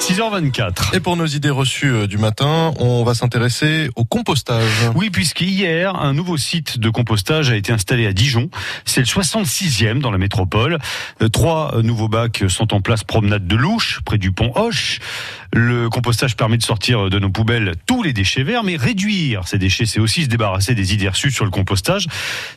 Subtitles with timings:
[0.00, 0.94] 6h24.
[0.94, 4.90] Et pour nos idées reçues euh, du matin, on va s'intéresser au compostage.
[4.94, 8.48] Oui, puisqu'hier, un nouveau site de compostage a été installé à Dijon.
[8.84, 10.78] C'est le 66e dans la métropole.
[11.20, 15.00] Euh, Trois euh, nouveaux bacs sont en place promenade de Louche, près du pont Hoche.
[15.52, 19.58] Le compostage permet de sortir de nos poubelles tous les déchets verts, mais réduire ces
[19.58, 22.06] déchets, c'est aussi se débarrasser des idées reçues sur le compostage.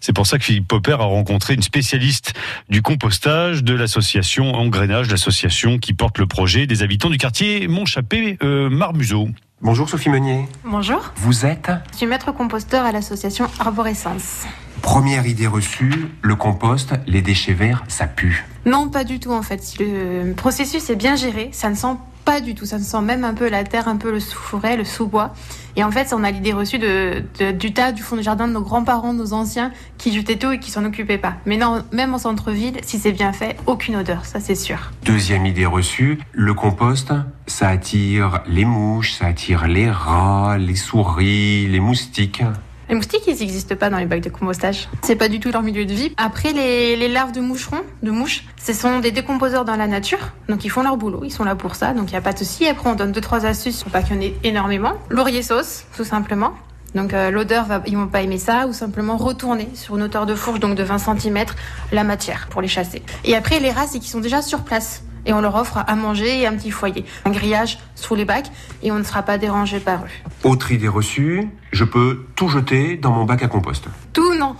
[0.01, 2.33] C'est pour ça que Philippe Popper a rencontré une spécialiste
[2.69, 7.30] du compostage de l'association Engrenage, l'association qui porte le projet des habitants du quartier
[7.69, 9.29] Montchappé euh, Marmuseau.
[9.61, 10.45] Bonjour Sophie Meunier.
[10.65, 14.45] Bonjour, Vous êtes je suis maître composteur à l'association Arborescence.
[14.81, 18.45] Première idée reçue, le compost, les déchets verts, ça pue.
[18.65, 19.63] Non, pas du tout en fait.
[19.63, 22.65] Si le processus est bien géré, ça ne sent pas du tout.
[22.65, 25.33] Ça ne sent même un peu la terre, un peu le sous-forêt, le sous-bois.
[25.75, 28.47] Et en fait, on a l'idée reçue de, de- du tas du fond du jardin
[28.47, 31.35] de nos grands-parents, nos anciens, qui jetaient tout et qui s'en occupaient pas.
[31.45, 34.91] Mais non, même en centre-ville, si c'est bien fait, aucune odeur, ça c'est sûr.
[35.05, 37.13] Deuxième idée reçue, le compost,
[37.47, 42.43] ça attire les mouches, ça attire les rats, les souris, les moustiques.
[42.91, 44.89] Les moustiques, ils n'existent pas dans les bacs de compostage.
[45.01, 46.13] C'est pas du tout leur milieu de vie.
[46.17, 50.19] Après, les, larves de moucherons, de mouches, ce sont des décomposeurs dans la nature.
[50.49, 51.21] Donc, ils font leur boulot.
[51.23, 51.93] Ils sont là pour ça.
[51.93, 52.67] Donc, il n'y a pas de souci.
[52.67, 54.91] Après, on donne deux, trois astuces pour pas qu'il y en ait énormément.
[55.09, 56.51] Laurier sauce, tout simplement.
[56.93, 58.67] Donc, euh, l'odeur, va, ils vont pas aimer ça.
[58.67, 61.45] Ou simplement retourner sur une hauteur de fourche, donc de 20 cm,
[61.93, 63.01] la matière pour les chasser.
[63.23, 65.01] Et après, les rats, c'est qu'ils sont déjà sur place.
[65.25, 67.05] Et on leur offre à manger et un petit foyer.
[67.25, 68.51] Un grillage sous les bacs
[68.83, 70.49] et on ne sera pas dérangé par eux.
[70.49, 73.85] Autre idée reçue, je peux tout jeter dans mon bac à compost.
[74.13, 74.55] Tout non.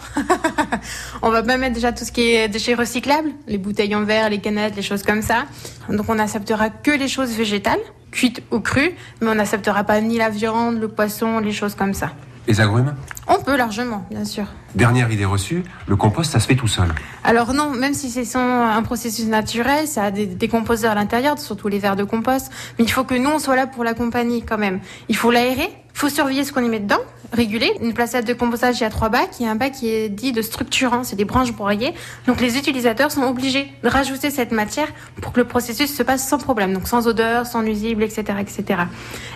[1.21, 4.29] on va pas mettre déjà tout ce qui est déchets recyclables, les bouteilles en verre,
[4.29, 5.45] les canettes, les choses comme ça.
[5.89, 7.79] Donc on n'acceptera que les choses végétales,
[8.11, 11.93] cuites ou crues, mais on n'acceptera pas ni la viande, le poisson, les choses comme
[11.93, 12.11] ça.
[12.47, 12.95] Les agrumes
[13.27, 14.45] On peut largement, bien sûr.
[14.73, 16.87] Dernière idée reçue, le compost, ça se fait tout seul.
[17.23, 21.67] Alors non, même si c'est un processus naturel, ça a des décomposeurs à l'intérieur, surtout
[21.67, 24.57] les verres de compost, mais il faut que nous, on soit là pour l'accompagner quand
[24.57, 24.79] même.
[25.07, 27.71] Il faut l'aérer, faut surveiller ce qu'on y met dedans, réguler.
[27.81, 29.89] Une placette de compostage, il y a trois bacs, il y a un bac qui
[29.89, 31.93] est dit de structurant, c'est des branches broyées.
[32.27, 34.87] Donc les utilisateurs sont obligés de rajouter cette matière
[35.21, 38.81] pour que le processus se passe sans problème, donc sans odeur, sans nuisible, etc., etc.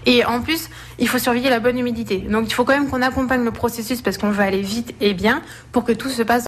[0.06, 0.70] Et en plus,
[1.00, 2.18] il faut surveiller la bonne humidité.
[2.18, 5.14] Donc il faut quand même qu'on accompagne le processus parce qu'on veut aller vite et
[5.14, 5.42] bien
[5.72, 6.44] pour que tout se passe